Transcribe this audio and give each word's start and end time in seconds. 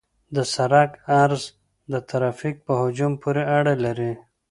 د 0.35 0.37
سرک 0.53 0.91
عرض 1.21 1.43
د 1.91 1.93
ترافیک 2.09 2.55
په 2.65 2.73
حجم 2.81 3.11
پورې 3.21 3.43
اړه 3.57 3.73
لري 3.85 4.13